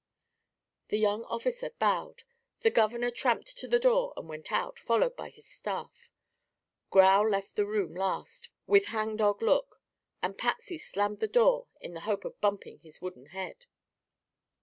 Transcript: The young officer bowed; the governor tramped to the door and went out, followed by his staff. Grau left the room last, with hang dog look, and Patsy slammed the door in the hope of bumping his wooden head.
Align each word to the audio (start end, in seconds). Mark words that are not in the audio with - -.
The 0.87 0.97
young 0.97 1.25
officer 1.25 1.69
bowed; 1.77 2.23
the 2.61 2.71
governor 2.71 3.11
tramped 3.11 3.55
to 3.59 3.67
the 3.67 3.77
door 3.77 4.13
and 4.17 4.27
went 4.27 4.51
out, 4.51 4.79
followed 4.79 5.15
by 5.15 5.29
his 5.29 5.45
staff. 5.45 6.11
Grau 6.89 7.21
left 7.21 7.55
the 7.55 7.67
room 7.67 7.93
last, 7.93 8.49
with 8.65 8.85
hang 8.85 9.15
dog 9.17 9.43
look, 9.43 9.79
and 10.19 10.39
Patsy 10.39 10.79
slammed 10.79 11.19
the 11.19 11.27
door 11.27 11.67
in 11.79 11.93
the 11.93 11.99
hope 12.09 12.25
of 12.25 12.41
bumping 12.41 12.79
his 12.79 12.99
wooden 12.99 13.27
head. 13.27 13.67